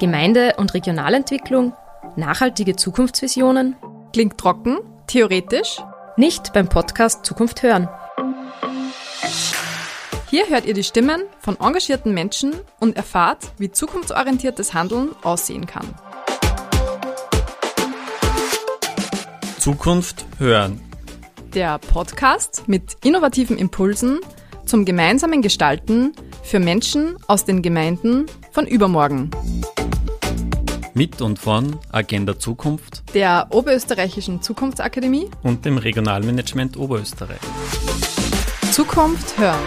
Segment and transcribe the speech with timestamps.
[0.00, 1.72] Gemeinde- und Regionalentwicklung,
[2.16, 3.76] nachhaltige Zukunftsvisionen?
[4.12, 5.80] Klingt trocken, theoretisch?
[6.16, 7.88] Nicht beim Podcast Zukunft hören.
[10.30, 15.86] Hier hört ihr die Stimmen von engagierten Menschen und erfahrt, wie zukunftsorientiertes Handeln aussehen kann.
[19.60, 20.80] Zukunft hören.
[21.54, 24.18] Der Podcast mit innovativen Impulsen
[24.66, 29.30] zum gemeinsamen Gestalten für Menschen aus den Gemeinden von übermorgen.
[30.96, 37.40] Mit und von Agenda Zukunft Der Oberösterreichischen Zukunftsakademie und dem Regionalmanagement Oberösterreich.
[38.70, 39.58] Zukunft hören.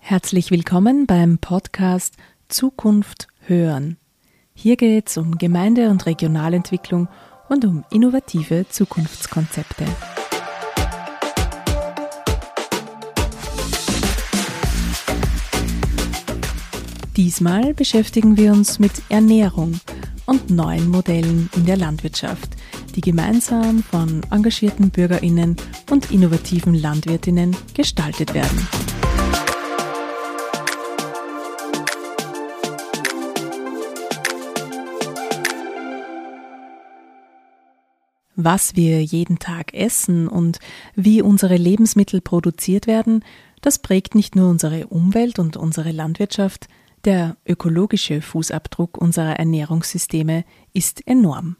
[0.00, 2.16] Herzlich willkommen beim Podcast
[2.48, 3.96] Zukunft hören.
[4.52, 7.08] Hier geht es um Gemeinde- und Regionalentwicklung
[7.48, 9.86] und um innovative Zukunftskonzepte.
[17.16, 19.78] Diesmal beschäftigen wir uns mit Ernährung
[20.24, 22.56] und neuen Modellen in der Landwirtschaft,
[22.94, 25.56] die gemeinsam von engagierten Bürgerinnen
[25.90, 28.66] und innovativen Landwirtinnen gestaltet werden.
[38.36, 40.60] Was wir jeden Tag essen und
[40.96, 43.22] wie unsere Lebensmittel produziert werden,
[43.60, 46.68] das prägt nicht nur unsere Umwelt und unsere Landwirtschaft,
[47.04, 51.56] der ökologische Fußabdruck unserer Ernährungssysteme ist enorm.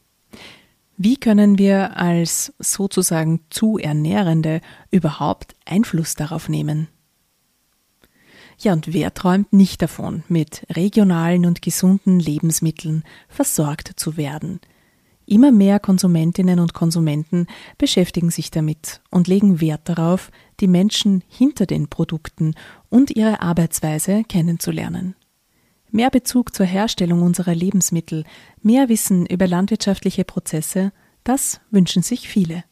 [0.96, 6.88] Wie können wir als sozusagen zu Ernährende überhaupt Einfluss darauf nehmen?
[8.58, 14.60] Ja, und wer träumt nicht davon, mit regionalen und gesunden Lebensmitteln versorgt zu werden?
[15.26, 17.46] Immer mehr Konsumentinnen und Konsumenten
[17.78, 22.54] beschäftigen sich damit und legen Wert darauf, die Menschen hinter den Produkten
[22.90, 25.16] und ihre Arbeitsweise kennenzulernen.
[25.94, 28.24] Mehr Bezug zur Herstellung unserer Lebensmittel,
[28.62, 30.90] mehr Wissen über landwirtschaftliche Prozesse,
[31.22, 32.64] das wünschen sich viele.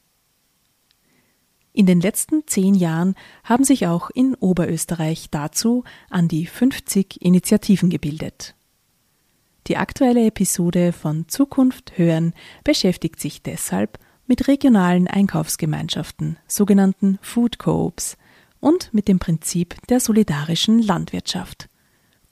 [1.74, 3.14] In den letzten zehn Jahren
[3.44, 8.54] haben sich auch in Oberösterreich dazu an die 50 Initiativen gebildet.
[9.66, 12.32] Die aktuelle Episode von Zukunft hören
[12.64, 18.16] beschäftigt sich deshalb mit regionalen Einkaufsgemeinschaften, sogenannten Food Coops,
[18.60, 21.68] und mit dem Prinzip der solidarischen Landwirtschaft.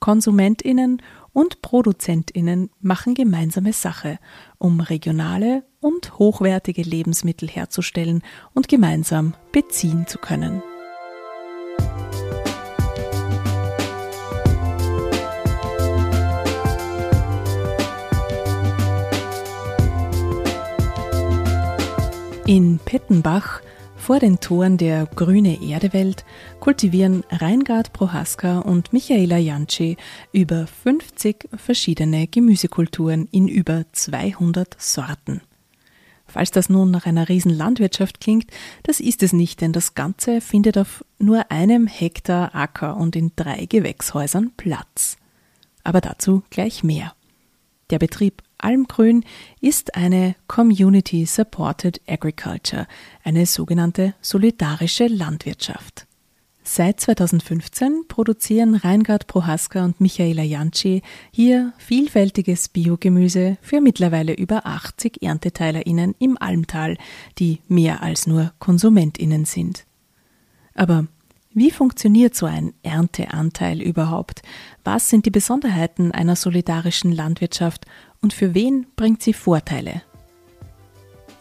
[0.01, 4.19] Konsumentinnen und Produzentinnen machen gemeinsame Sache,
[4.59, 8.23] um regionale und hochwertige Lebensmittel herzustellen
[8.55, 10.63] und gemeinsam beziehen zu können.
[22.47, 23.61] In Pettenbach
[24.09, 26.25] vor den Toren der Grüne Erdewelt
[26.61, 29.99] kultivieren Reingard Prohaska und Michaela Janci
[30.33, 35.43] über 50 verschiedene Gemüsekulturen in über 200 Sorten.
[36.27, 38.51] Falls das nun nach einer Riesenlandwirtschaft klingt,
[38.83, 43.33] das ist es nicht, denn das Ganze findet auf nur einem Hektar Acker und in
[43.37, 45.19] drei Gewächshäusern Platz.
[45.85, 47.13] Aber dazu gleich mehr.
[47.91, 49.25] Der Betrieb Almgrün
[49.61, 52.87] ist eine Community Supported Agriculture,
[53.23, 56.07] eine sogenannte solidarische Landwirtschaft.
[56.65, 61.01] Seit 2015 produzieren Reingard Prohaska und Michaela Janci
[61.33, 66.99] hier vielfältiges Biogemüse für mittlerweile über 80 ErnteteilerInnen im Almtal,
[67.39, 69.87] die mehr als nur KonsumentInnen sind.
[70.75, 71.07] Aber
[71.55, 74.43] wie funktioniert so ein Ernteanteil überhaupt?
[74.85, 77.87] Was sind die Besonderheiten einer solidarischen Landwirtschaft
[78.21, 80.03] und für wen bringt sie Vorteile?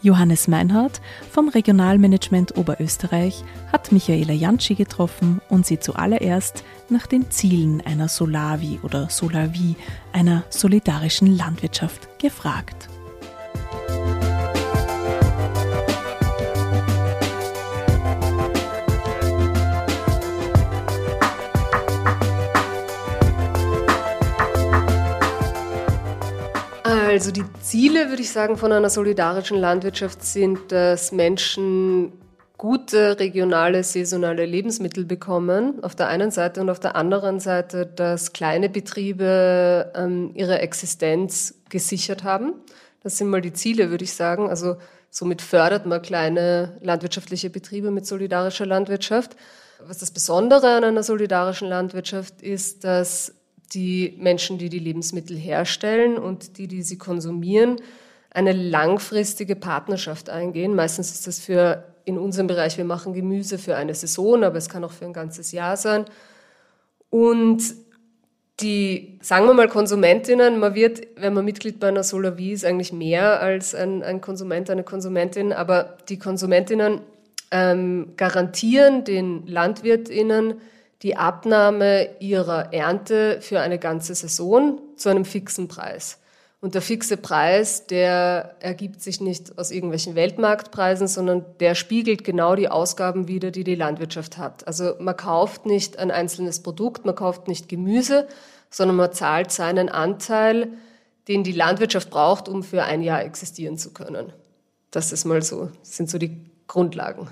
[0.00, 1.00] Johannes Meinhardt
[1.30, 8.78] vom Regionalmanagement Oberösterreich hat Michaela Janschi getroffen und sie zuallererst nach den Zielen einer Solavi
[8.82, 9.74] oder Solavi,
[10.12, 12.88] einer solidarischen Landwirtschaft, gefragt.
[27.18, 32.12] Also die Ziele, würde ich sagen, von einer solidarischen Landwirtschaft sind, dass Menschen
[32.56, 38.32] gute regionale, saisonale Lebensmittel bekommen, auf der einen Seite und auf der anderen Seite, dass
[38.32, 42.54] kleine Betriebe ähm, ihre Existenz gesichert haben.
[43.02, 44.48] Das sind mal die Ziele, würde ich sagen.
[44.48, 44.76] Also
[45.10, 49.34] somit fördert man kleine landwirtschaftliche Betriebe mit solidarischer Landwirtschaft.
[49.84, 53.34] Was das Besondere an einer solidarischen Landwirtschaft ist, dass
[53.74, 57.76] die Menschen, die die Lebensmittel herstellen und die, die sie konsumieren,
[58.30, 60.74] eine langfristige Partnerschaft eingehen.
[60.74, 64.68] Meistens ist das für in unserem Bereich, wir machen Gemüse für eine Saison, aber es
[64.68, 66.06] kann auch für ein ganzes Jahr sein.
[67.10, 67.62] Und
[68.60, 72.92] die, sagen wir mal, Konsumentinnen, man wird, wenn man Mitglied bei einer Solavi ist, eigentlich
[72.92, 77.00] mehr als ein, ein Konsument, eine Konsumentin, aber die Konsumentinnen
[77.50, 80.54] ähm, garantieren den Landwirtinnen
[81.02, 86.18] die Abnahme ihrer Ernte für eine ganze Saison zu einem fixen Preis.
[86.60, 92.56] Und der fixe Preis, der ergibt sich nicht aus irgendwelchen Weltmarktpreisen, sondern der spiegelt genau
[92.56, 94.66] die Ausgaben wider, die die Landwirtschaft hat.
[94.66, 98.26] Also man kauft nicht ein einzelnes Produkt, man kauft nicht Gemüse,
[98.70, 100.68] sondern man zahlt seinen Anteil,
[101.28, 104.32] den die Landwirtschaft braucht, um für ein Jahr existieren zu können.
[104.90, 107.28] Das ist mal so, das sind so die Grundlagen.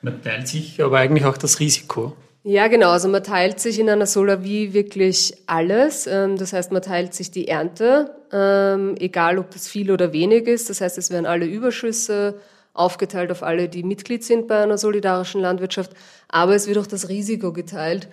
[0.00, 2.16] Man teilt sich aber eigentlich auch das Risiko.
[2.44, 2.90] Ja, genau.
[2.90, 6.08] Also man teilt sich in einer Solavie wirklich alles.
[6.08, 10.48] Ähm, das heißt, man teilt sich die Ernte, ähm, egal ob das viel oder wenig
[10.48, 10.68] ist.
[10.68, 12.40] Das heißt, es werden alle Überschüsse
[12.74, 15.92] aufgeteilt auf alle, die Mitglied sind bei einer solidarischen Landwirtschaft.
[16.28, 18.08] Aber es wird auch das Risiko geteilt.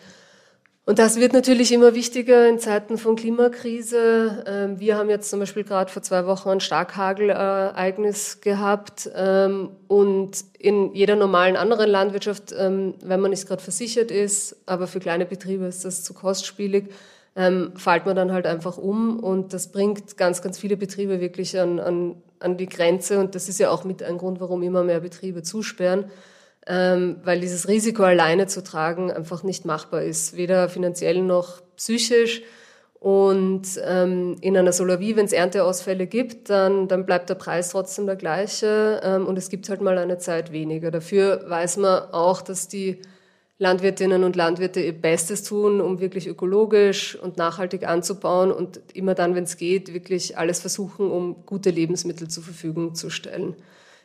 [0.90, 4.44] Und das wird natürlich immer wichtiger in Zeiten von Klimakrise.
[4.48, 9.08] Ähm, wir haben jetzt zum Beispiel gerade vor zwei Wochen ein Starkhagelereignis gehabt.
[9.16, 14.88] Ähm, und in jeder normalen anderen Landwirtschaft, ähm, wenn man nicht gerade versichert ist, aber
[14.88, 16.86] für kleine Betriebe ist das zu kostspielig,
[17.36, 19.20] fällt man dann halt einfach um.
[19.20, 23.20] Und das bringt ganz, ganz viele Betriebe wirklich an, an, an die Grenze.
[23.20, 26.06] Und das ist ja auch mit ein Grund, warum immer mehr Betriebe zusperren
[26.70, 32.44] ähm, weil dieses Risiko alleine zu tragen einfach nicht machbar ist, weder finanziell noch psychisch.
[33.00, 38.06] Und ähm, in einer Solarie, wenn es Ernteausfälle gibt, dann, dann bleibt der Preis trotzdem
[38.06, 40.92] der gleiche ähm, und es gibt halt mal eine Zeit weniger.
[40.92, 43.02] Dafür weiß man auch, dass die
[43.58, 49.34] Landwirtinnen und Landwirte ihr Bestes tun, um wirklich ökologisch und nachhaltig anzubauen und immer dann,
[49.34, 53.56] wenn es geht, wirklich alles versuchen, um gute Lebensmittel zur Verfügung zu stellen.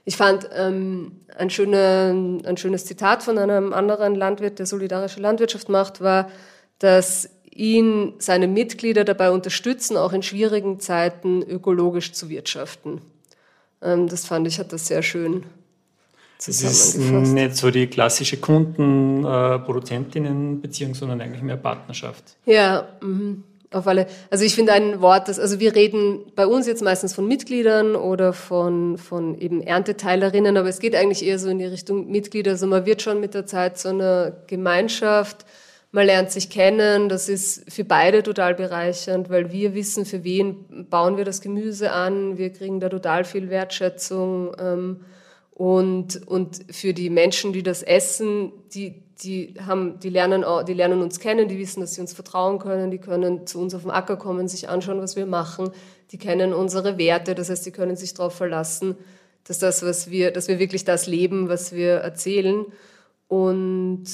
[0.04, 5.68] Ich fand ähm, ein, schöne, ein schönes Zitat von einem anderen Landwirt, der solidarische Landwirtschaft
[5.68, 6.30] macht, war,
[6.78, 13.00] dass ihn seine Mitglieder dabei unterstützen, auch in schwierigen Zeiten ökologisch zu wirtschaften.
[13.80, 15.44] Ähm, das fand ich, hat das sehr schön
[16.46, 22.36] das ist nicht so die klassische Kunden-Produzentinnen-Beziehung, äh, sondern eigentlich mehr Partnerschaft.
[22.44, 23.42] Ja, mhm.
[23.74, 24.06] Auf alle.
[24.30, 27.96] Also ich finde ein Wort, das, also wir reden bei uns jetzt meistens von Mitgliedern
[27.96, 32.52] oder von, von eben Ernteteilerinnen, aber es geht eigentlich eher so in die Richtung Mitglieder.
[32.52, 35.44] Also man wird schon mit der Zeit so eine Gemeinschaft,
[35.90, 40.86] man lernt sich kennen, das ist für beide total bereichernd, weil wir wissen, für wen
[40.88, 44.54] bauen wir das Gemüse an, wir kriegen da total viel Wertschätzung.
[44.58, 45.00] Ähm,
[45.50, 51.02] und, und für die Menschen, die das essen, die, die haben, die lernen, die lernen
[51.02, 53.90] uns kennen, die wissen, dass sie uns vertrauen können, die können zu uns auf den
[53.90, 55.70] Acker kommen, sich anschauen, was wir machen,
[56.10, 58.96] die kennen unsere Werte, das heißt, die können sich darauf verlassen,
[59.44, 62.64] dass das, was wir, dass wir wirklich das leben, was wir erzählen.
[63.28, 64.04] Und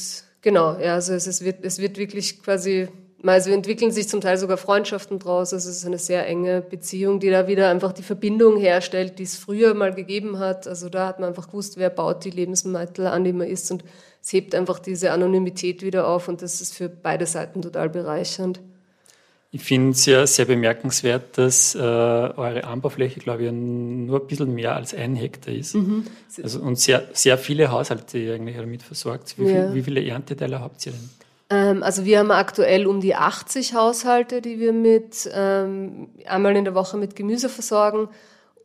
[0.43, 2.88] genau, ja, also es, es wird, es wird wirklich quasi
[3.23, 5.52] also entwickeln sich zum Teil sogar Freundschaften draus.
[5.52, 9.25] Also es ist eine sehr enge Beziehung, die da wieder einfach die Verbindung herstellt, die
[9.25, 10.67] es früher mal gegeben hat.
[10.67, 13.70] Also da hat man einfach gewusst, wer baut die Lebensmittel an, die man isst.
[13.70, 13.85] Und
[14.22, 18.61] es hebt einfach diese Anonymität wieder auf und das ist für beide Seiten total bereichernd.
[19.52, 24.55] Ich finde es ja sehr bemerkenswert, dass äh, eure Anbaufläche, glaube ich, nur ein bisschen
[24.55, 25.75] mehr als ein Hektar ist.
[25.75, 26.05] Mhm.
[26.40, 29.37] Also, und sehr, sehr viele Haushalte eigentlich damit versorgt.
[29.38, 29.67] Wie, ja.
[29.67, 31.11] viel, wie viele Ernteteile habt ihr denn?
[31.50, 36.64] Ähm, also wir haben aktuell um die 80 Haushalte, die wir mit ähm, einmal in
[36.64, 38.09] der Woche mit Gemüse versorgen.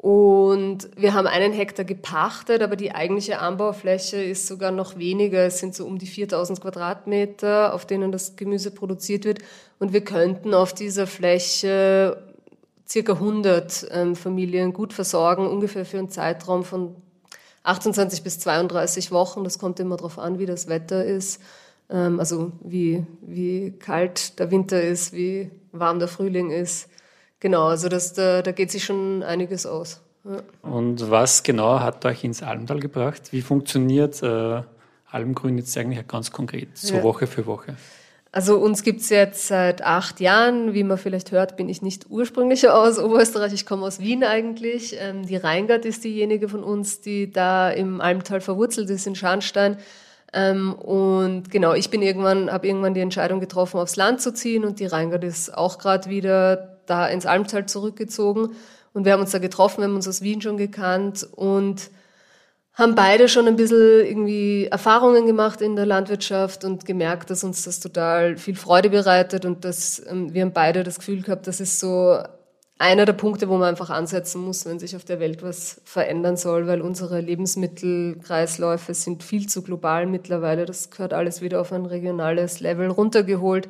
[0.05, 5.47] Und wir haben einen Hektar gepachtet, aber die eigentliche Anbaufläche ist sogar noch weniger.
[5.47, 9.39] Es sind so um die 4000 Quadratmeter, auf denen das Gemüse produziert wird.
[9.79, 12.21] Und wir könnten auf dieser Fläche
[12.87, 16.95] circa 100 ähm, Familien gut versorgen, ungefähr für einen Zeitraum von
[17.63, 19.43] 28 bis 32 Wochen.
[19.43, 21.41] Das kommt immer darauf an, wie das Wetter ist.
[21.89, 26.89] Ähm, also wie, wie kalt der Winter ist, wie warm der Frühling ist.
[27.45, 30.01] Genau, also das, da, da geht sich schon einiges aus.
[30.23, 30.41] Ja.
[30.63, 33.21] Und was genau hat euch ins Almtal gebracht?
[33.29, 34.63] Wie funktioniert äh,
[35.11, 37.03] Almgrün jetzt eigentlich ganz konkret, so ja.
[37.03, 37.75] Woche für Woche?
[38.31, 40.73] Also uns gibt's jetzt seit acht Jahren.
[40.73, 44.95] Wie man vielleicht hört, bin ich nicht ursprünglich aus Oberösterreich, ich komme aus Wien eigentlich.
[44.99, 49.77] Ähm, die Reingard ist diejenige von uns, die da im Almtal verwurzelt ist, in Scharnstein.
[50.33, 54.65] Ähm, und genau, ich bin irgendwann, habe irgendwann die Entscheidung getroffen, aufs Land zu ziehen
[54.65, 58.55] und die Reingard ist auch gerade wieder da ins Almtal zurückgezogen.
[58.93, 61.89] Und wir haben uns da getroffen, wir haben uns aus Wien schon gekannt und
[62.73, 67.63] haben beide schon ein bisschen irgendwie Erfahrungen gemacht in der Landwirtschaft und gemerkt, dass uns
[67.63, 71.61] das total viel Freude bereitet und dass ähm, wir haben beide das Gefühl gehabt, das
[71.61, 72.19] ist so
[72.77, 76.35] einer der Punkte, wo man einfach ansetzen muss, wenn sich auf der Welt was verändern
[76.35, 80.65] soll, weil unsere Lebensmittelkreisläufe sind viel zu global mittlerweile.
[80.65, 83.69] Das gehört alles wieder auf ein regionales Level runtergeholt.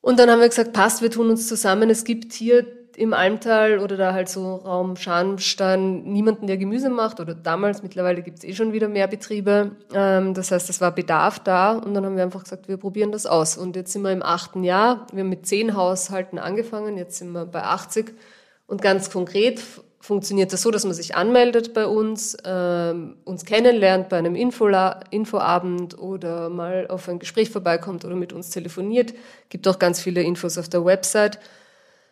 [0.00, 1.90] Und dann haben wir gesagt, passt, wir tun uns zusammen.
[1.90, 2.66] Es gibt hier
[2.98, 8.22] im Almtal oder da halt so Raum Scharnstein niemanden, der Gemüse macht oder damals, mittlerweile
[8.22, 9.76] gibt es eh schon wieder mehr Betriebe.
[9.94, 13.12] Ähm, das heißt, es war Bedarf da und dann haben wir einfach gesagt, wir probieren
[13.12, 13.56] das aus.
[13.56, 17.30] Und jetzt sind wir im achten Jahr, wir haben mit zehn Haushalten angefangen, jetzt sind
[17.30, 18.14] wir bei 80
[18.66, 19.62] und ganz konkret
[20.00, 25.98] funktioniert das so, dass man sich anmeldet bei uns, ähm, uns kennenlernt bei einem Infoabend
[25.98, 29.14] oder mal auf ein Gespräch vorbeikommt oder mit uns telefoniert.
[29.48, 31.38] Gibt auch ganz viele Infos auf der Website.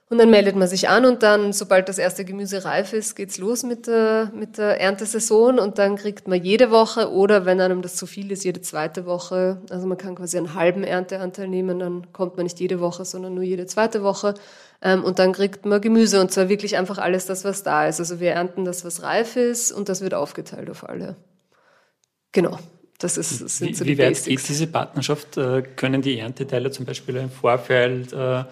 [0.09, 3.39] Und dann meldet man sich an und dann, sobald das erste Gemüse reif ist, geht's
[3.39, 7.83] los mit der, mit der Erntesaison und dann kriegt man jede Woche oder wenn einem
[7.83, 9.61] das zu viel ist, jede zweite Woche.
[9.69, 13.35] Also man kann quasi einen halben Ernteanteil nehmen, dann kommt man nicht jede Woche, sondern
[13.35, 14.35] nur jede zweite Woche.
[14.87, 17.99] Ähm, und dann kriegt man Gemüse und zwar wirklich einfach alles das, was da ist.
[17.99, 21.17] Also wir ernten das, was reif ist und das wird aufgeteilt auf alle.
[22.31, 22.61] Genau.
[22.99, 25.37] Das, ist, das sind so wie, die wie weit geht diese Partnerschaft?
[25.39, 28.45] Äh, können die Ernteteile zum Beispiel im Vorfeld äh,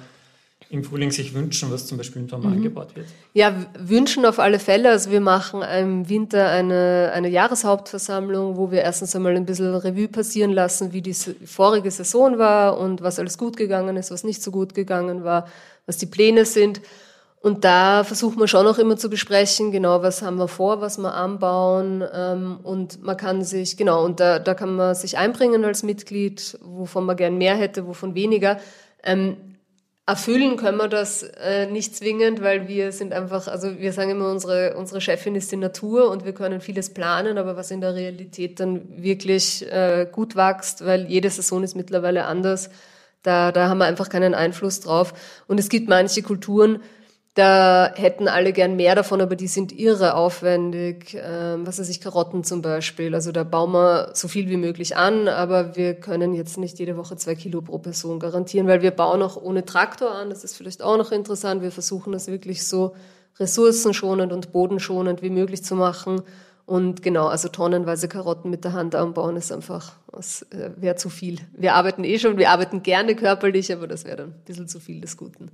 [0.70, 2.56] im Frühling sich wünschen, was zum Beispiel im Sommer mhm.
[2.56, 3.06] angebaut wird?
[3.32, 4.90] Ja, wünschen auf alle Fälle.
[4.90, 10.08] Also wir machen im Winter eine, eine Jahreshauptversammlung, wo wir erstens einmal ein bisschen Revue
[10.08, 14.42] passieren lassen, wie die vorige Saison war und was alles gut gegangen ist, was nicht
[14.42, 15.46] so gut gegangen war,
[15.86, 16.80] was die Pläne sind.
[17.40, 20.96] Und da versuchen wir schon auch immer zu besprechen, genau, was haben wir vor, was
[20.96, 22.02] wir anbauen.
[22.10, 26.58] Ähm, und man kann sich, genau, und da, da kann man sich einbringen als Mitglied,
[26.62, 28.58] wovon man gern mehr hätte, wovon weniger.
[29.02, 29.36] Ähm,
[30.06, 34.30] Erfüllen können wir das äh, nicht zwingend, weil wir sind einfach, also wir sagen immer,
[34.30, 37.94] unsere, unsere Chefin ist die Natur und wir können vieles planen, aber was in der
[37.94, 42.68] Realität dann wirklich äh, gut wächst, weil jede Saison ist mittlerweile anders,
[43.24, 45.12] da, da haben wir einfach keinen Einfluss drauf.
[45.48, 46.80] Und es gibt manche Kulturen,
[47.34, 51.16] da hätten alle gern mehr davon, aber die sind irre aufwendig.
[51.20, 53.12] Ähm, was weiß ich, Karotten zum Beispiel.
[53.12, 56.96] Also da bauen wir so viel wie möglich an, aber wir können jetzt nicht jede
[56.96, 60.30] Woche zwei Kilo pro Person garantieren, weil wir bauen auch ohne Traktor an.
[60.30, 61.60] Das ist vielleicht auch noch interessant.
[61.60, 62.94] Wir versuchen das wirklich so
[63.40, 66.22] ressourcenschonend und bodenschonend wie möglich zu machen.
[66.66, 71.10] Und genau, also tonnenweise Karotten mit der Hand anbauen ist einfach, das äh, wäre zu
[71.10, 71.40] viel.
[71.52, 74.80] Wir arbeiten eh schon, wir arbeiten gerne körperlich, aber das wäre dann ein bisschen zu
[74.80, 75.50] viel des Guten.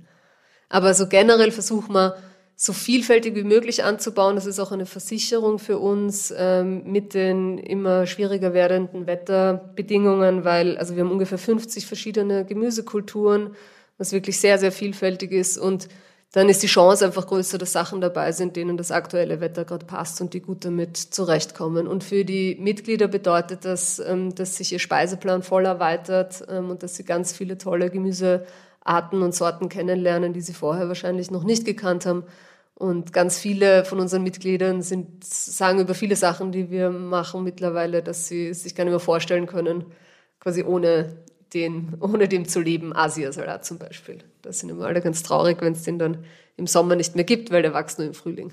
[0.69, 2.15] Aber so generell versuchen wir,
[2.61, 4.35] so vielfältig wie möglich anzubauen.
[4.35, 10.77] Das ist auch eine Versicherung für uns ähm, mit den immer schwieriger werdenden Wetterbedingungen, weil
[10.77, 13.55] also wir haben ungefähr 50 verschiedene Gemüsekulturen,
[13.97, 15.57] was wirklich sehr, sehr vielfältig ist.
[15.57, 15.87] Und
[16.31, 19.85] dann ist die Chance einfach größer, dass Sachen dabei sind, denen das aktuelle Wetter gerade
[19.85, 21.87] passt und die gut damit zurechtkommen.
[21.87, 26.83] Und für die Mitglieder bedeutet das, ähm, dass sich ihr Speiseplan voll erweitert ähm, und
[26.83, 28.45] dass sie ganz viele tolle Gemüse
[28.83, 32.23] Arten und Sorten kennenlernen, die sie vorher wahrscheinlich noch nicht gekannt haben.
[32.75, 38.01] Und ganz viele von unseren Mitgliedern sind, sagen über viele Sachen, die wir machen mittlerweile,
[38.01, 39.85] dass sie sich gar nicht mehr vorstellen können,
[40.39, 41.15] quasi ohne
[41.53, 44.19] den, ohne dem zu leben, Asiasalat zum Beispiel.
[44.41, 46.19] Da sind immer alle ganz traurig, wenn es den dann
[46.57, 48.51] im Sommer nicht mehr gibt, weil der wächst nur im Frühling.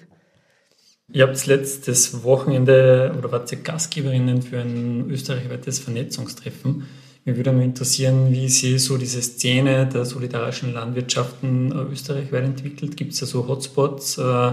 [1.10, 6.86] Ihr habt letztes Wochenende oder wart ihr Gastgeberinnen für ein österreichweites Vernetzungstreffen.
[7.24, 12.96] Mir würde mal interessieren, wie Sie so diese Szene der solidarischen Landwirtschaften äh, österreichweit entwickelt.
[12.96, 14.18] Gibt es da so Hotspots?
[14.18, 14.52] Äh,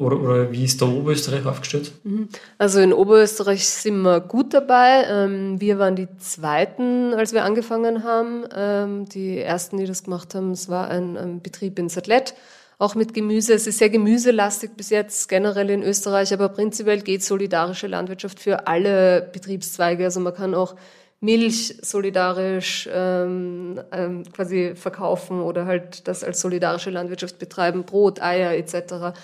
[0.00, 1.92] oder, oder, wie ist da Oberösterreich aufgestellt?
[2.04, 2.28] Mhm.
[2.56, 5.04] Also in Oberösterreich sind wir gut dabei.
[5.06, 8.44] Ähm, wir waren die Zweiten, als wir angefangen haben.
[8.54, 12.34] Ähm, die Ersten, die das gemacht haben, es war ein, Betrieb in Sattlet,
[12.78, 13.52] auch mit Gemüse.
[13.52, 18.66] Es ist sehr gemüselastig bis jetzt generell in Österreich, aber prinzipiell geht solidarische Landwirtschaft für
[18.66, 20.04] alle Betriebszweige.
[20.04, 20.76] Also man kann auch
[21.20, 28.52] Milch solidarisch ähm, ähm, quasi verkaufen oder halt das als solidarische Landwirtschaft betreiben, Brot, Eier
[28.54, 29.14] etc.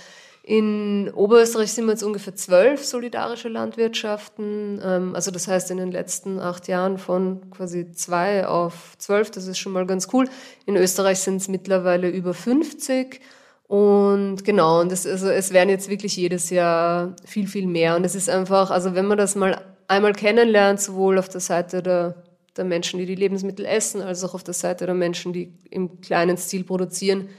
[0.48, 4.80] In Oberösterreich sind wir jetzt ungefähr zwölf solidarische Landwirtschaften.
[4.80, 9.48] Ähm, also das heißt in den letzten acht Jahren von quasi zwei auf zwölf, das
[9.48, 10.28] ist schon mal ganz cool.
[10.64, 13.20] In Österreich sind es mittlerweile über 50.
[13.66, 17.96] Und genau, und das, also es werden jetzt wirklich jedes Jahr viel, viel mehr.
[17.96, 21.82] Und es ist einfach, also wenn man das mal einmal kennenlernt, sowohl auf der Seite
[21.82, 22.22] der,
[22.56, 26.00] der Menschen, die die Lebensmittel essen, als auch auf der Seite der Menschen, die im
[26.00, 27.30] kleinen Stil produzieren,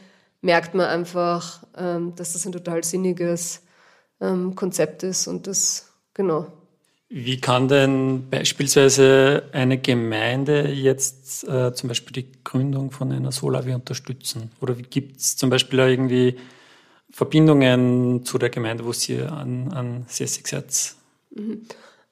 [0.48, 3.62] merkt man einfach, ähm, dass das ein total sinniges
[4.22, 6.48] ähm, Konzept ist und das, genau.
[7.10, 13.74] Wie kann denn beispielsweise eine Gemeinde jetzt äh, zum Beispiel die Gründung von einer Solavi
[13.74, 14.52] unterstützen?
[14.62, 16.38] Oder gibt es zum Beispiel irgendwie
[17.12, 20.96] Verbindungen zu der Gemeinde, wo Sie an, an CSX seid?
[21.32, 21.62] Mhm.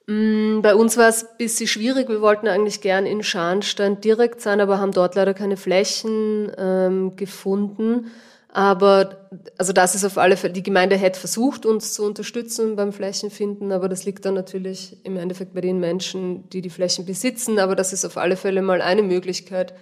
[0.06, 2.08] Mm, bei uns war es ein bisschen schwierig.
[2.08, 7.16] Wir wollten eigentlich gern in Scharnstein direkt sein, aber haben dort leider keine Flächen ähm,
[7.16, 8.12] gefunden.
[8.56, 12.90] Aber also das ist auf alle Fälle, die Gemeinde hätte versucht, uns zu unterstützen beim
[12.90, 17.58] Flächenfinden, aber das liegt dann natürlich im Endeffekt bei den Menschen, die die Flächen besitzen.
[17.58, 19.74] Aber das ist auf alle Fälle mal eine Möglichkeit,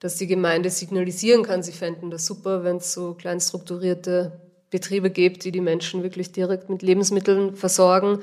[0.00, 4.32] dass die Gemeinde signalisieren kann, sie fänden das super, wenn es so klein strukturierte
[4.70, 8.18] Betriebe gibt, die die Menschen wirklich direkt mit Lebensmitteln versorgen.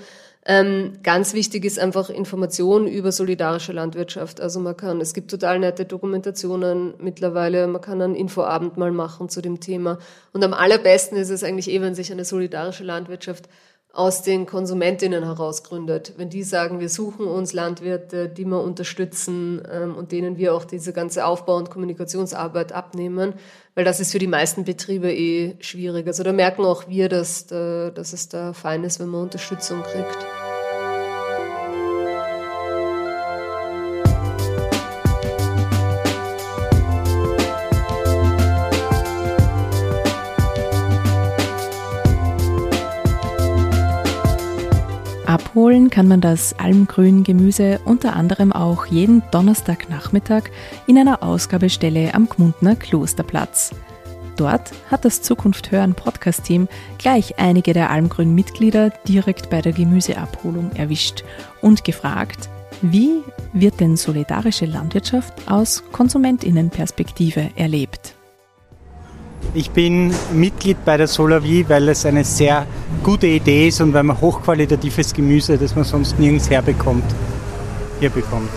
[0.45, 4.41] Ähm, ganz wichtig ist einfach Information über solidarische Landwirtschaft.
[4.41, 9.29] Also man kann, es gibt total nette Dokumentationen mittlerweile, man kann einen Infoabend mal machen
[9.29, 9.99] zu dem Thema.
[10.33, 13.47] Und am allerbesten ist es eigentlich eh, wenn sich eine solidarische Landwirtschaft
[13.93, 16.13] aus den Konsumentinnen heraus gründet.
[16.17, 20.65] Wenn die sagen, wir suchen uns Landwirte, die wir unterstützen ähm, und denen wir auch
[20.65, 23.35] diese ganze Aufbau- und Kommunikationsarbeit abnehmen,
[23.75, 26.07] weil das ist für die meisten Betriebe eh schwierig.
[26.07, 29.83] Also da merken auch wir, dass, da, dass es da fein ist, wenn man Unterstützung
[29.83, 30.42] kriegt.
[45.53, 50.45] Abholen kann man das Almgrün-Gemüse unter anderem auch jeden Donnerstagnachmittag
[50.87, 53.69] in einer Ausgabestelle am Gmundner Klosterplatz.
[54.35, 56.67] Dort hat das Zukunft hören Podcast-Team
[56.97, 61.23] gleich einige der Almgrün-Mitglieder direkt bei der Gemüseabholung erwischt
[61.61, 62.49] und gefragt,
[62.81, 63.21] wie
[63.53, 68.15] wird denn solidarische Landwirtschaft aus Konsumentinnenperspektive erlebt?
[69.53, 72.65] Ich bin Mitglied bei der Solavi, weil es eine sehr
[73.03, 77.05] gute Idee ist und weil man hochqualitatives Gemüse, das man sonst nirgends herbekommt,
[77.99, 78.49] hier bekommt.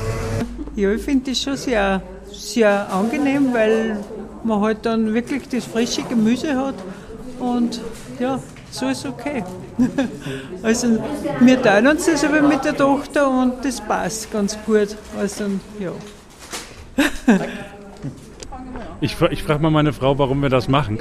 [0.74, 2.02] Ja, ich finde das schon sehr,
[2.32, 3.98] sehr angenehm, weil
[4.44, 6.74] man halt dann wirklich das frische Gemüse hat
[7.38, 7.80] und
[8.18, 8.38] ja,
[8.70, 9.44] so ist okay.
[10.62, 10.98] Also
[11.40, 14.96] wir teilen uns das aber mit der Tochter und das passt ganz gut.
[15.18, 15.44] Also
[15.78, 15.92] ja.
[19.00, 20.98] Ich, ich frage mal meine Frau, warum wir das machen.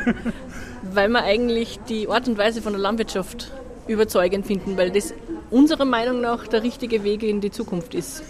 [0.94, 3.52] weil wir eigentlich die Art und Weise von der Landwirtschaft
[3.86, 5.14] überzeugend finden, weil das
[5.50, 8.22] unserer Meinung nach der richtige Weg in die Zukunft ist.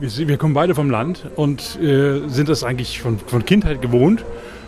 [0.00, 4.24] Wir, wir kommen beide vom Land und äh, sind das eigentlich von, von, Kindheit gewohnt.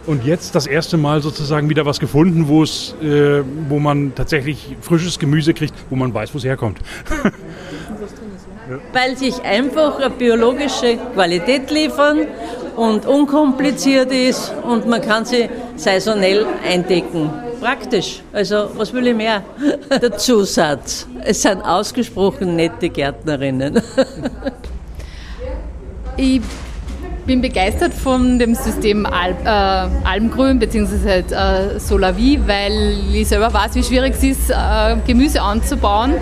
[0.06, 4.76] Und jetzt das erste Mal sozusagen wieder was gefunden, wo es, äh, wo man tatsächlich
[4.80, 6.78] frisches Gemüse kriegt, wo man weiß, wo es herkommt.
[8.92, 12.26] Weil sich einfach eine biologische Qualität liefern
[12.76, 17.30] und unkompliziert ist und man kann sie saisonell eindecken.
[17.60, 18.22] Praktisch.
[18.32, 19.42] Also was will ich mehr?
[19.90, 21.06] Der Zusatz.
[21.24, 23.80] Es sind ausgesprochen nette Gärtnerinnen.
[26.18, 26.40] Ich
[27.26, 30.96] bin begeistert von dem System Al äh, Almgrün bzw.
[31.06, 36.14] Halt, äh, Solavi, weil ich selber weiß, wie schwierig es ist, äh, Gemüse anzubauen.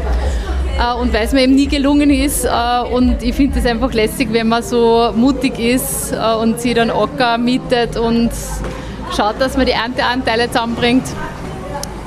[0.79, 2.45] Äh, und weil es mir eben nie gelungen ist.
[2.45, 2.49] Äh,
[2.93, 6.91] und ich finde es einfach lässig, wenn man so mutig ist äh, und sie dann
[6.91, 8.31] Acker mietet und
[9.17, 11.05] schaut, dass man die Ernteanteile zusammenbringt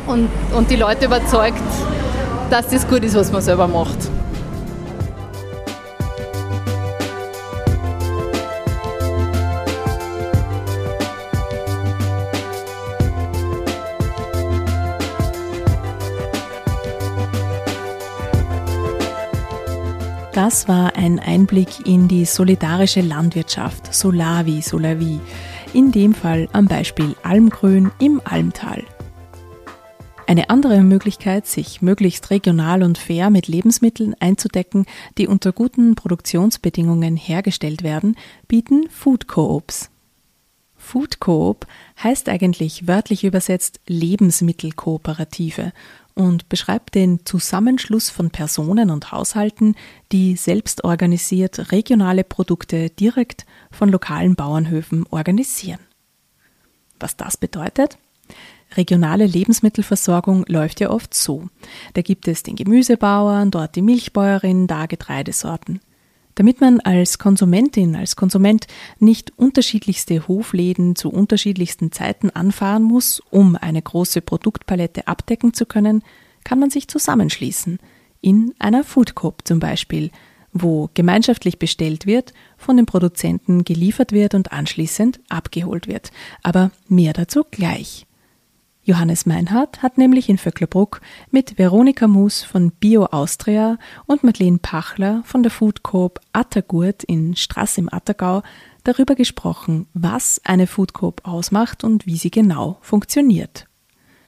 [0.08, 1.62] und, und die Leute überzeugt,
[2.50, 3.98] dass das gut ist, was man selber macht.
[20.58, 25.20] Das war ein Einblick in die solidarische Landwirtschaft, Solavi, Solavi,
[25.76, 28.84] in dem Fall am Beispiel Almgrün im Almtal.
[30.26, 34.88] Eine andere Möglichkeit, sich möglichst regional und fair mit Lebensmitteln einzudecken,
[35.20, 38.16] die unter guten Produktionsbedingungen hergestellt werden,
[38.48, 39.92] bieten Food Coops.
[40.76, 41.68] Food Coop
[42.02, 45.72] heißt eigentlich wörtlich übersetzt Lebensmittelkooperative
[46.18, 49.76] und beschreibt den Zusammenschluss von Personen und Haushalten,
[50.12, 55.80] die selbst organisiert regionale Produkte direkt von lokalen Bauernhöfen organisieren.
[57.00, 58.00] Was das bedeutet?
[58.76, 61.48] Regionale Lebensmittelversorgung läuft ja oft so.
[61.94, 65.80] Da gibt es den Gemüsebauern, dort die Milchbäuerin, da Getreidesorten.
[66.38, 68.68] Damit man als Konsumentin, als Konsument
[69.00, 76.04] nicht unterschiedlichste Hofläden zu unterschiedlichsten Zeiten anfahren muss, um eine große Produktpalette abdecken zu können,
[76.44, 77.80] kann man sich zusammenschließen.
[78.22, 80.12] In einer Food Coop zum Beispiel,
[80.54, 86.12] wo gemeinschaftlich bestellt wird, von den Produzenten geliefert wird und anschließend abgeholt wird.
[86.44, 88.07] Aber mehr dazu gleich.
[88.88, 95.24] Johannes Meinhardt hat nämlich in Vöcklerbruck mit Veronika Mus von Bio Austria und Madeleine Pachler
[95.26, 98.44] von der Food Coop Attergurt in Straß im Attergau
[98.86, 103.68] darüber gesprochen, was eine Food Coop ausmacht und wie sie genau funktioniert.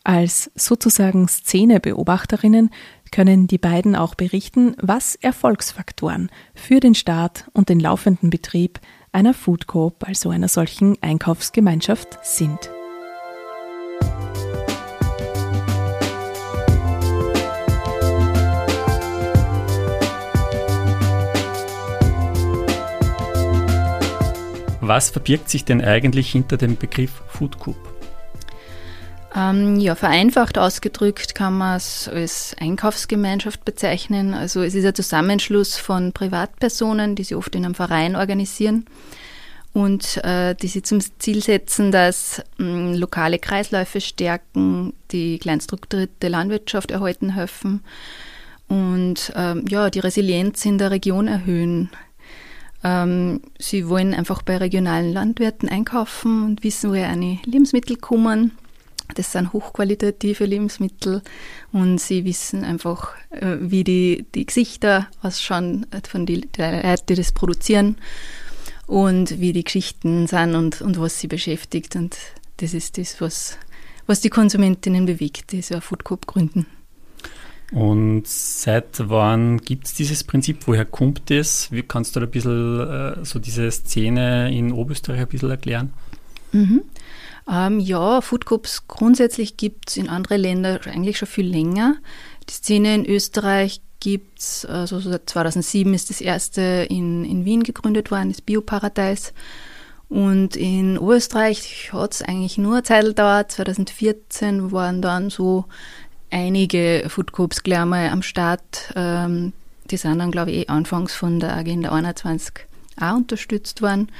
[0.04, 2.70] Als sozusagen Szenebeobachterinnen
[3.14, 8.82] können die beiden auch berichten, was Erfolgsfaktoren für den Start und den laufenden Betrieb
[9.14, 12.70] einer Food Coop, also einer solchen Einkaufsgemeinschaft, sind.
[24.90, 27.78] Was verbirgt sich denn eigentlich hinter dem Begriff Food Coop?
[29.36, 34.34] Ähm, ja, vereinfacht ausgedrückt kann man es als Einkaufsgemeinschaft bezeichnen.
[34.34, 38.86] Also es ist ein Zusammenschluss von Privatpersonen, die sich oft in einem Verein organisieren
[39.74, 46.90] und äh, die sich zum Ziel setzen, dass mh, lokale Kreisläufe stärken, die kleinstrukturierte Landwirtschaft
[46.90, 47.84] erhalten helfen
[48.68, 51.92] und ähm, ja, die Resilienz in der Region erhöhen.
[52.84, 58.52] Ähm, sie wollen einfach bei regionalen Landwirten einkaufen und wissen, woher eine Lebensmittel kommen
[59.16, 61.22] das sind hochqualitative Lebensmittel
[61.72, 67.32] und sie wissen einfach, äh, wie die, die Gesichter ausschauen von den Leuten, die das
[67.32, 67.98] produzieren
[68.86, 71.96] und wie die Geschichten sind und, und was sie beschäftigt.
[71.96, 72.18] Und
[72.58, 73.58] das ist das, was,
[74.06, 76.66] was die Konsumentinnen bewegt, die so ein Food Coop gründen.
[77.72, 80.66] Und seit wann gibt es dieses Prinzip?
[80.66, 81.72] Woher kommt das?
[81.72, 85.94] Wie kannst du da ein bisschen äh, so diese Szene in Oberösterreich ein bisschen erklären?
[86.52, 86.82] Mhm.
[87.50, 88.46] Ähm, ja, Food
[88.88, 91.98] grundsätzlich gibt es in anderen Ländern eigentlich schon viel länger.
[92.50, 97.64] Die Szene in Österreich gibt es, also seit 2007 ist das erste in, in Wien
[97.64, 99.34] gegründet worden, das Bioparadies.
[100.10, 103.52] Und in Österreich hat es eigentlich nur eine Zeit gedauert.
[103.52, 105.66] 2014 waren dann so
[106.32, 108.94] einige Food Groups gleich mal am Start.
[108.96, 109.54] Ähm,
[109.90, 112.54] die sind dann, glaube ich, eh anfangs von der Agenda 21
[113.00, 114.12] auch unterstützt worden.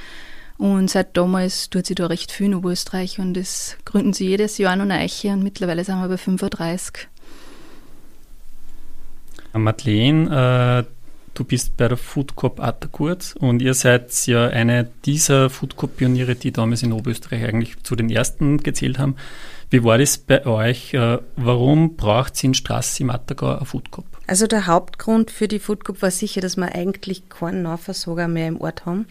[0.58, 4.58] Und seit damals tut sie da recht viel in Oberösterreich und das gründen sie jedes
[4.58, 7.08] Jahr noch Eiche und mittlerweile sind wir bei 35.
[9.54, 10.99] Madeleine, äh,
[11.40, 15.96] du bist bei der Food Coop Atterkurt und ihr seid ja eine dieser Food Coop
[15.96, 19.16] Pioniere, die damals in Oberösterreich eigentlich zu den ersten gezählt haben.
[19.70, 20.92] Wie war das bei euch?
[20.92, 24.04] Äh, warum braucht es in Straße im Attergau eine Food Coop?
[24.26, 28.48] Also der Hauptgrund für die Food Coop war sicher, dass wir eigentlich keinen Nahversorger mehr
[28.48, 29.06] im Ort haben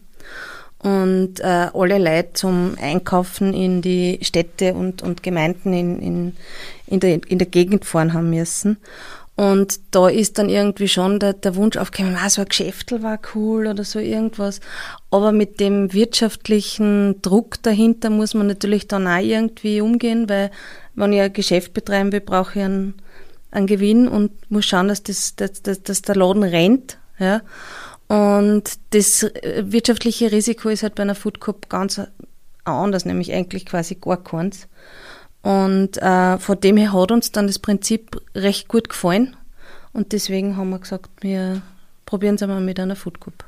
[0.81, 6.33] und äh, alle Leute zum Einkaufen in die Städte und, und Gemeinden in, in,
[6.87, 8.77] in, der, in der Gegend fahren haben müssen.
[9.39, 13.17] Und da ist dann irgendwie schon der, der Wunsch aufgekommen, ah, so ein Geschäftel war
[13.33, 14.59] cool oder so irgendwas.
[15.11, 20.51] Aber mit dem wirtschaftlichen Druck dahinter muss man natürlich dann auch irgendwie umgehen, weil
[20.95, 22.95] wenn ich ein Geschäft betreiben will, brauche ich einen,
[23.51, 26.97] einen Gewinn und muss schauen, dass, das, dass, dass, dass der Laden rennt.
[27.17, 27.39] Ja.
[28.09, 32.01] Und das äh, wirtschaftliche Risiko ist halt bei einer Food Cup ganz
[32.65, 34.67] anders, nämlich eigentlich quasi gar keins.
[35.41, 39.35] Und äh, von dem her hat uns dann das Prinzip recht gut gefallen.
[39.93, 41.61] Und deswegen haben wir gesagt, wir
[42.05, 43.45] probieren es einmal mit einer Food Cup.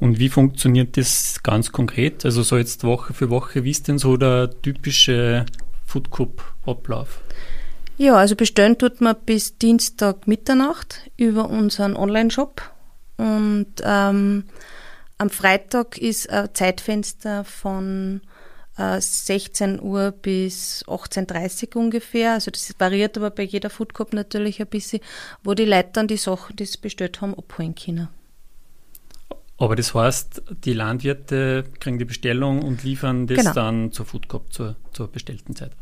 [0.00, 2.24] Und wie funktioniert das ganz konkret?
[2.24, 5.46] Also so jetzt Woche für Woche, wie ist denn so der typische
[5.86, 7.20] Food Cup Ablauf?
[7.96, 12.62] Ja, also bestellen tut man bis Dienstag Mitternacht über unseren Online-Shop
[13.16, 14.44] und ähm,
[15.18, 18.20] am Freitag ist ein Zeitfenster von
[18.78, 22.34] 16 Uhr bis 18.30 Uhr ungefähr.
[22.34, 25.00] Also das variiert aber bei jeder Food Cup natürlich ein bisschen,
[25.42, 28.08] wo die Leute dann die Sachen, die sie bestellt haben, abholen können.
[29.58, 33.52] Aber das heißt, die Landwirte kriegen die Bestellung und liefern das genau.
[33.52, 35.72] dann zur Food Cup zur, zur bestellten Zeit.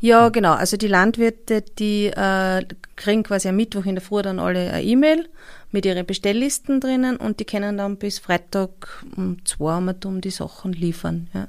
[0.00, 0.52] Ja, genau.
[0.52, 4.82] Also die Landwirte, die äh, kriegen quasi am Mittwoch in der Früh dann alle eine
[4.82, 5.28] E-Mail
[5.72, 10.72] mit ihren Bestelllisten drinnen und die können dann bis Freitag um zwei um die Sachen
[10.72, 11.28] liefern.
[11.34, 11.48] Ja.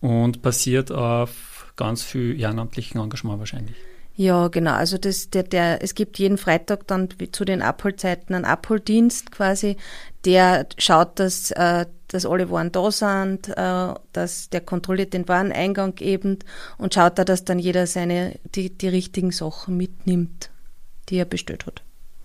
[0.00, 3.76] Und basiert auf ganz viel ehrenamtlichen Engagement wahrscheinlich.
[4.16, 4.72] Ja, genau.
[4.72, 9.76] Also das, der, der, es gibt jeden Freitag dann zu den Abholzeiten einen Abholdienst quasi,
[10.24, 15.98] der schaut, dass, äh, dass alle Waren da sind, äh, dass der kontrolliert den Wareneingang
[16.00, 16.38] eben
[16.78, 20.50] und schaut da, dass dann jeder seine, die, die richtigen Sachen mitnimmt,
[21.10, 21.82] die er bestellt hat.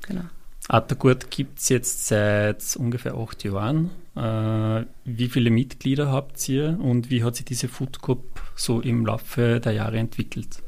[0.08, 0.24] Genau.
[0.70, 3.92] Attergurt gibt es jetzt seit ungefähr acht Jahren.
[4.16, 9.06] Äh, wie viele Mitglieder habt ihr und wie hat sich diese Food Group so im
[9.06, 10.62] Laufe der Jahre entwickelt?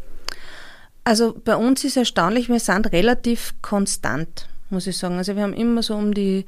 [1.04, 5.18] Also bei uns ist erstaunlich, wir sind relativ konstant, muss ich sagen.
[5.18, 6.46] Also wir haben immer so um die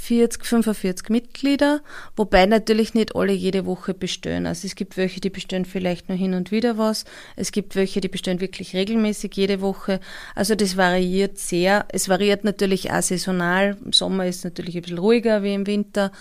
[0.00, 1.80] 40, 45 Mitglieder,
[2.16, 4.46] wobei natürlich nicht alle jede Woche bestellen.
[4.46, 7.04] Also es gibt welche, die bestellen vielleicht nur hin und wieder was.
[7.34, 10.00] Es gibt welche, die bestellen wirklich regelmäßig jede Woche.
[10.34, 11.86] Also das variiert sehr.
[11.88, 13.76] Es variiert natürlich auch saisonal.
[13.84, 16.12] Im Sommer ist es natürlich ein bisschen ruhiger wie im Winter.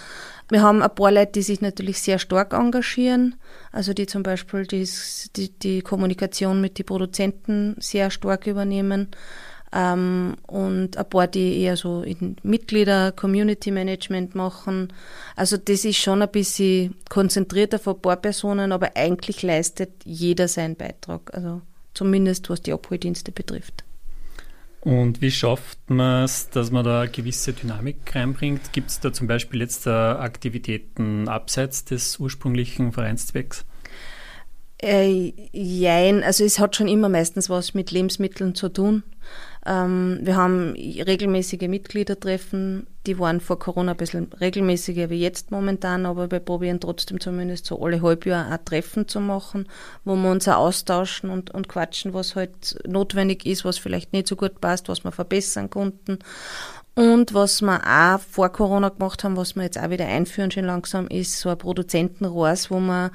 [0.49, 3.35] Wir haben ein paar Leute, die sich natürlich sehr stark engagieren,
[3.71, 4.87] also die zum Beispiel die,
[5.35, 9.09] die, die Kommunikation mit den Produzenten sehr stark übernehmen
[9.75, 14.93] ähm, und ein paar, die eher so in Mitglieder, Community Management machen.
[15.35, 20.47] Also das ist schon ein bisschen konzentrierter von ein paar Personen, aber eigentlich leistet jeder
[20.47, 21.61] seinen Beitrag, also
[21.93, 23.83] zumindest was die Abholdienste betrifft.
[24.79, 28.71] Und wie schafft man es, dass man da eine gewisse Dynamik reinbringt?
[28.71, 33.65] Gibt es da zum Beispiel jetzt Aktivitäten abseits des ursprünglichen Vereinszwecks?
[34.85, 39.01] Äh, jein, also es hat schon immer meistens was mit Lebensmitteln zu tun.
[39.65, 46.05] Ähm, wir haben regelmäßige Mitgliedertreffen, die waren vor Corona ein bisschen regelmäßiger wie jetzt momentan,
[46.05, 49.67] aber wir probieren trotzdem zumindest so alle halb Jahr ein Treffen zu machen,
[50.03, 54.27] wo wir uns auch austauschen und, und quatschen, was halt notwendig ist, was vielleicht nicht
[54.27, 56.19] so gut passt, was wir verbessern konnten.
[56.93, 60.65] Und was wir auch vor Corona gemacht haben, was wir jetzt auch wieder einführen schon
[60.65, 63.11] langsam, ist so ein Produzentenrohrs, wo wir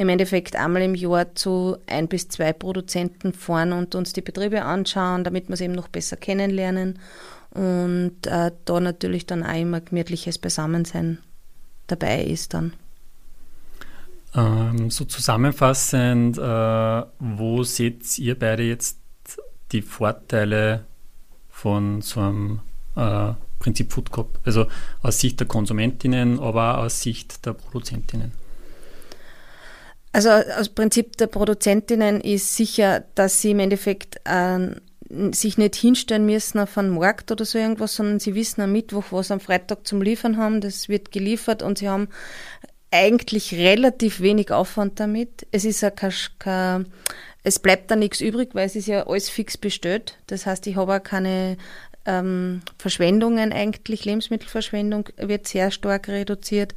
[0.00, 4.62] im Endeffekt einmal im Jahr zu ein bis zwei Produzenten fahren und uns die Betriebe
[4.62, 6.98] anschauen, damit wir es eben noch besser kennenlernen
[7.50, 11.18] und äh, da natürlich dann auch immer gemütliches Beisammensein
[11.86, 12.72] dabei ist dann.
[14.34, 18.96] Ähm, so zusammenfassend, äh, wo seht ihr beide jetzt
[19.72, 20.86] die Vorteile
[21.50, 22.60] von so einem
[22.96, 24.38] äh, Prinzip Food Cop?
[24.46, 24.66] Also
[25.02, 28.39] aus Sicht der Konsumentinnen, aber auch aus Sicht der Produzentinnen?
[30.12, 34.74] Also aus Prinzip der Produzentinnen ist sicher, dass sie im Endeffekt äh,
[35.32, 39.06] sich nicht hinstellen müssen auf einen Markt oder so irgendwas, sondern sie wissen am Mittwoch,
[39.10, 40.60] was sie am Freitag zum Liefern haben.
[40.60, 42.08] Das wird geliefert und sie haben
[42.90, 45.46] eigentlich relativ wenig Aufwand damit.
[45.52, 46.12] Es ist ja kein
[47.42, 50.18] es bleibt da nichts übrig, weil es ist ja alles fix bestellt.
[50.26, 51.56] Das heißt, ich habe auch keine
[52.04, 54.04] ähm, Verschwendungen eigentlich.
[54.04, 56.74] Lebensmittelverschwendung wird sehr stark reduziert.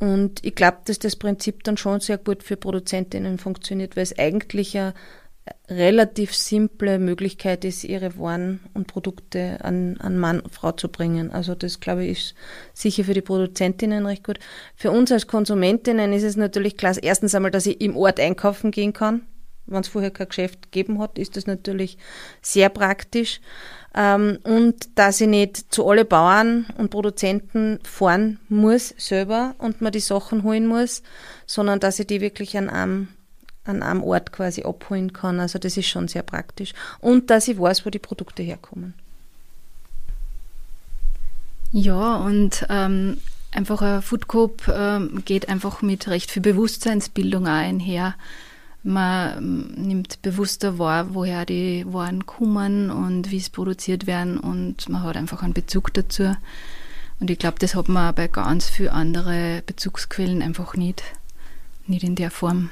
[0.00, 4.16] Und ich glaube, dass das Prinzip dann schon sehr gut für Produzentinnen funktioniert, weil es
[4.16, 4.94] eigentlich eine
[5.68, 11.30] relativ simple Möglichkeit ist, ihre Waren und Produkte an, an Mann und Frau zu bringen.
[11.30, 12.34] Also das, glaube ich, ist
[12.74, 14.38] sicher für die Produzentinnen recht gut.
[14.76, 18.70] Für uns als Konsumentinnen ist es natürlich klar, erstens einmal, dass ich im Ort einkaufen
[18.70, 19.22] gehen kann.
[19.66, 21.98] Wenn es vorher kein Geschäft gegeben hat, ist das natürlich
[22.40, 23.40] sehr praktisch.
[23.98, 29.90] Ähm, und dass ich nicht zu alle Bauern und Produzenten fahren muss selber und mir
[29.90, 31.02] die Sachen holen muss,
[31.46, 33.08] sondern dass ich die wirklich an einem,
[33.64, 35.40] an einem Ort quasi abholen kann.
[35.40, 36.74] Also das ist schon sehr praktisch.
[37.00, 38.94] Und dass ich weiß, wo die Produkte herkommen.
[41.72, 43.18] Ja, und ähm,
[43.50, 48.14] einfach ein Food Coop ähm, geht einfach mit recht viel Bewusstseinsbildung einher.
[48.88, 55.02] Man nimmt bewusster wahr, woher die Waren kommen und wie es produziert werden und man
[55.02, 56.34] hat einfach einen Bezug dazu.
[57.20, 61.02] Und ich glaube, das hat man bei ganz vielen anderen Bezugsquellen einfach nicht,
[61.86, 62.70] nicht in der Form.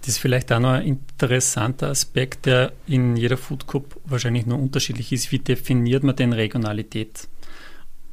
[0.00, 4.58] Das ist vielleicht auch noch ein interessanter Aspekt, der in jeder Food Cup wahrscheinlich nur
[4.58, 5.30] unterschiedlich ist.
[5.30, 7.28] Wie definiert man denn Regionalität?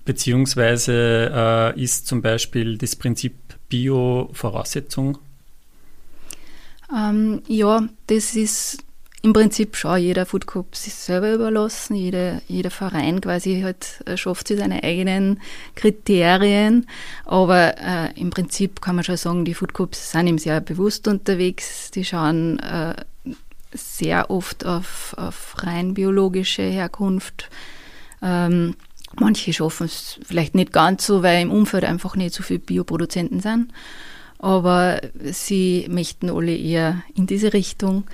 [0.05, 3.33] Beziehungsweise äh, ist zum Beispiel das Prinzip
[3.67, 5.17] Bio Voraussetzung
[6.95, 8.83] ähm, ja, das ist
[9.23, 11.95] im Prinzip schon jeder Food Cup sich selber überlassen.
[11.95, 15.41] Jeder, jeder Verein quasi halt äh, schafft sich seine eigenen
[15.75, 16.87] Kriterien.
[17.25, 21.07] Aber äh, im Prinzip kann man schon sagen, die Food Cups sind ihm sehr bewusst
[21.07, 21.91] unterwegs.
[21.91, 22.95] Die schauen äh,
[23.73, 27.49] sehr oft auf, auf rein biologische Herkunft.
[28.21, 28.75] Ähm,
[29.19, 33.41] manche schaffen es vielleicht nicht ganz so, weil im Umfeld einfach nicht so viele Bioproduzenten
[33.41, 33.73] sind
[34.39, 38.05] aber sie möchten alle eher in diese Richtung.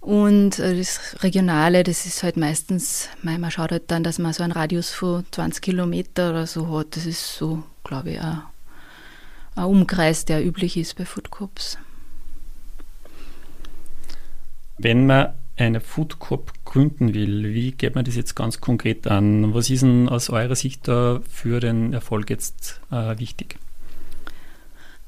[0.00, 4.42] Und äh, das Regionale, das ist halt meistens, man schaut halt dann, dass man so
[4.42, 6.96] einen Radius von 20 Kilometer oder so hat.
[6.96, 8.42] Das ist so, glaube ich, ein,
[9.56, 11.76] Umkreis, der üblich ist bei Food Corps.
[14.78, 19.52] Wenn man eine Food Corp gründen will, wie geht man das jetzt ganz konkret an?
[19.52, 23.58] Was ist denn aus eurer Sicht da für den Erfolg jetzt äh, wichtig?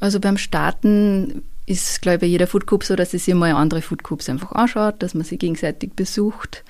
[0.02, 3.82] Also beim Starten ist, glaube ich, jeder Food Club so, dass er sich mal andere
[3.82, 6.64] Food Clubs einfach anschaut, dass man sie gegenseitig besucht,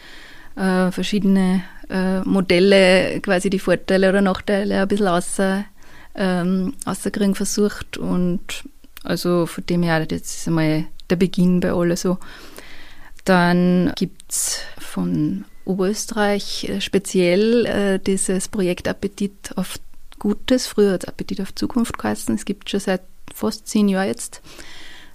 [0.55, 5.65] äh, verschiedene äh, Modelle, quasi die Vorteile oder Nachteile ein bisschen außer,
[6.15, 8.65] ähm, außerkriegen versucht und
[9.03, 12.19] also von dem her, das ist einmal der Beginn bei alle so.
[13.25, 19.79] Dann gibt es von Oberösterreich äh, speziell äh, dieses Projekt Appetit auf
[20.23, 22.33] Gutes, früher hat Appetit auf Zukunft geheißen.
[22.37, 23.03] Es gibt schon seit
[23.35, 24.41] fast zehn Jahre jetzt.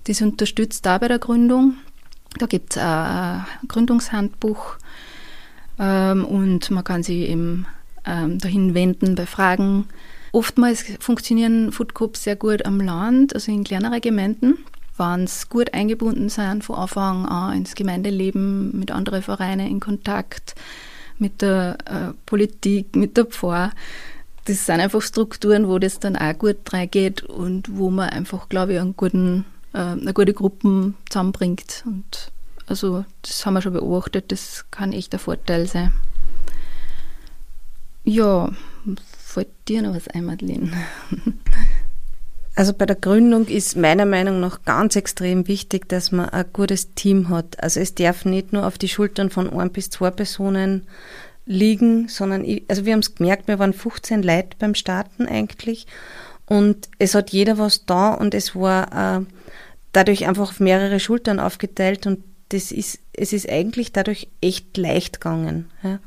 [0.03, 1.77] Das unterstützt da bei der Gründung.
[2.37, 4.75] Da gibt es ein Gründungshandbuch
[5.79, 7.67] ähm, und man kann sich eben
[8.05, 9.87] ähm, dahin wenden bei Fragen.
[10.33, 14.57] Oftmals funktionieren Food Groups sehr gut am Land, also in kleineren Gemeinden,
[14.97, 20.55] wenn sie gut eingebunden sind von Anfang an ins Gemeindeleben, mit anderen Vereinen in Kontakt,
[21.17, 23.71] mit der äh, Politik, mit der Pfarr
[24.47, 28.73] das sind einfach Strukturen, wo das dann auch gut reingeht und wo man einfach, glaube
[28.73, 32.31] ich, einen guten, äh, eine gute Gruppe zusammenbringt und
[32.65, 35.91] Also das haben wir schon beobachtet, das kann echt ein Vorteil sein.
[38.05, 38.51] Ja,
[39.17, 40.71] fällt dir noch was ein, Madeleine?
[42.55, 46.95] Also bei der Gründung ist meiner Meinung nach ganz extrem wichtig, dass man ein gutes
[46.95, 47.61] Team hat.
[47.61, 50.87] Also es darf nicht nur auf die Schultern von ein bis zwei Personen
[51.47, 55.87] liegen, sondern ich, also wir haben es gemerkt, wir waren 15 Leute beim Starten eigentlich
[56.45, 59.25] und es hat jeder was da und es war äh,
[59.93, 65.19] dadurch einfach auf mehrere Schultern aufgeteilt und das ist, es ist eigentlich dadurch echt leicht
[65.19, 65.69] gegangen.
[65.83, 65.99] Ja.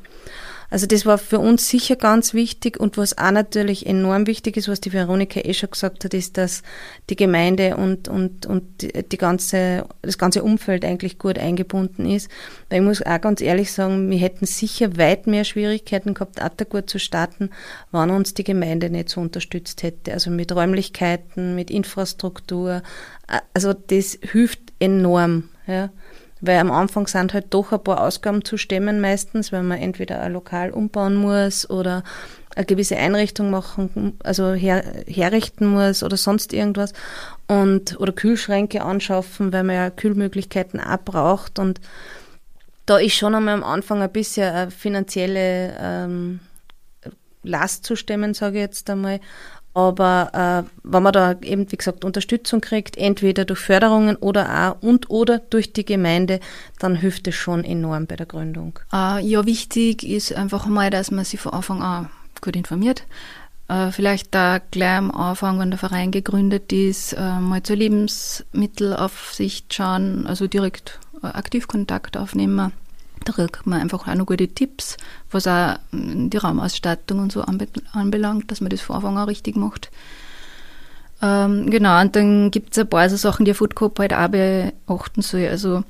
[0.71, 4.69] Also das war für uns sicher ganz wichtig und was auch natürlich enorm wichtig ist,
[4.69, 6.63] was die Veronika eh schon gesagt hat, ist, dass
[7.11, 12.31] die Gemeinde und, und, und die ganze, das ganze Umfeld eigentlich gut eingebunden ist.
[12.69, 16.87] Weil ich muss auch ganz ehrlich sagen, wir hätten sicher weit mehr Schwierigkeiten gehabt, Attagur
[16.87, 17.51] zu starten,
[17.91, 20.13] wenn uns die Gemeinde nicht so unterstützt hätte.
[20.13, 22.83] Also mit Räumlichkeiten, mit Infrastruktur.
[23.55, 25.49] Also das hilft enorm.
[25.67, 25.91] Ja
[26.41, 30.21] weil am Anfang sind halt doch ein paar Ausgaben zu stemmen meistens, wenn man entweder
[30.21, 32.03] ein Lokal umbauen muss oder
[32.57, 36.93] eine gewisse Einrichtung machen, also her, herrichten muss oder sonst irgendwas
[37.47, 41.81] und oder Kühlschränke anschaffen, weil man ja Kühlmöglichkeiten auch braucht und
[42.87, 46.41] da ist schon einmal am Anfang ein bisschen eine finanzielle ähm,
[47.43, 49.21] Last zu stemmen, sage ich jetzt einmal.
[49.73, 54.83] Aber äh, wenn man da eben, wie gesagt, Unterstützung kriegt, entweder durch Förderungen oder auch
[54.83, 56.41] und oder durch die Gemeinde,
[56.79, 58.79] dann hilft es schon enorm bei der Gründung.
[58.93, 63.05] Äh, ja, wichtig ist einfach mal, dass man sich von Anfang an gut informiert.
[63.69, 69.73] Äh, vielleicht da gleich am Anfang, wenn der Verein gegründet ist, äh, mal zur Lebensmittelaufsicht
[69.73, 72.73] schauen, also direkt äh, aktiv Kontakt aufnehmen
[73.37, 74.97] da kriegt man einfach auch noch gute Tipps,
[75.31, 79.91] was auch die Raumausstattung und so anbelangt, dass man das von Anfang an richtig macht.
[81.23, 84.15] Ähm, genau, und dann gibt es ein paar so Sachen, die ein Food Coop halt
[84.15, 85.47] auch beachten soll.
[85.49, 85.85] Also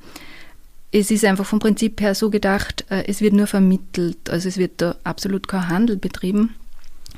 [0.91, 4.57] es ist einfach vom Prinzip her so gedacht, äh, es wird nur vermittelt, also es
[4.57, 6.55] wird da absolut kein Handel betrieben.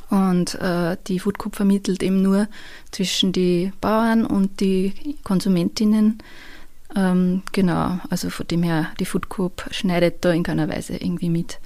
[0.09, 2.47] Und äh, die Food Coop vermittelt eben nur
[2.91, 6.19] zwischen die Bauern und die Konsumentinnen
[6.95, 11.29] ähm, genau, also von dem her, die Food Coop schneidet da in keiner Weise irgendwie
[11.29, 11.59] mit.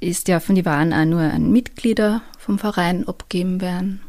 [0.00, 4.00] Es dürfen die Waren auch nur an Mitglieder vom Verein abgeben werden.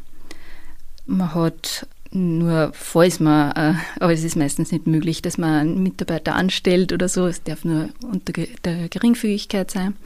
[1.06, 5.82] Man hat nur, falls man, äh, aber es ist meistens nicht möglich, dass man einen
[5.82, 8.32] Mitarbeiter anstellt oder so, es darf nur unter
[8.64, 9.96] der Geringfügigkeit sein.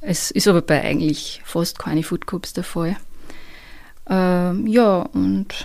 [0.00, 2.96] Es ist aber bei eigentlich fast keine Food Coops der Fall.
[4.08, 5.64] Ähm, ja, und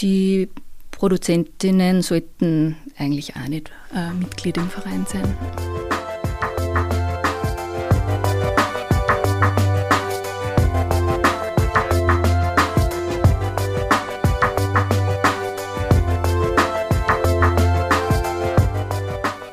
[0.00, 0.48] die
[0.96, 5.36] Produzentinnen sollten eigentlich auch nicht äh, Mitglied im Verein sein.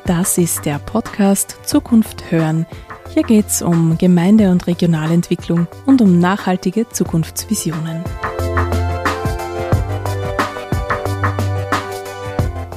[0.06, 2.64] Das ist der Podcast Zukunft hören.
[3.12, 8.02] Hier geht es um Gemeinde- und Regionalentwicklung und um nachhaltige Zukunftsvisionen.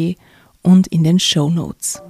[0.62, 2.02] und in den Show Notes.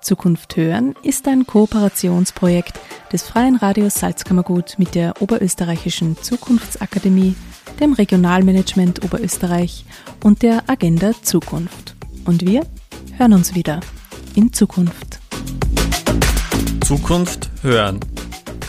[0.00, 2.80] Zukunft hören ist ein Kooperationsprojekt
[3.12, 7.36] des Freien Radios Salzkammergut mit der Oberösterreichischen Zukunftsakademie,
[7.78, 9.84] dem Regionalmanagement Oberösterreich
[10.24, 11.94] und der Agenda Zukunft.
[12.24, 12.66] Und wir
[13.18, 13.80] hören uns wieder
[14.34, 15.20] in Zukunft.
[16.84, 18.00] Zukunft hören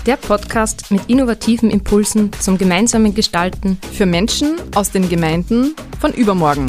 [0.06, 6.68] der Podcast mit innovativen Impulsen zum gemeinsamen Gestalten für Menschen aus den Gemeinden von übermorgen.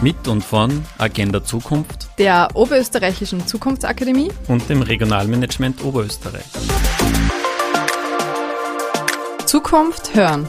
[0.00, 6.44] Mit und von Agenda Zukunft, der Oberösterreichischen Zukunftsakademie und dem Regionalmanagement Oberösterreich.
[9.44, 10.48] Zukunft hören